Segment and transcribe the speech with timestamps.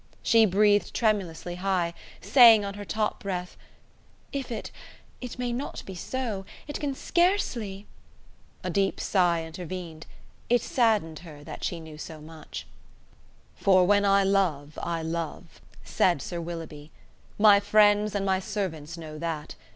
[0.23, 3.55] She breathed tremulously high, saying on her top breath:
[4.33, 4.71] "If it
[5.21, 7.85] it may not be so; it can scarcely..."
[8.63, 10.07] A deep sigh intervened.
[10.49, 12.65] It saddened her that she knew so much.
[13.53, 16.89] "For when I love I love," said Sir Willoughby;
[17.37, 19.53] "my friends and my servants know that.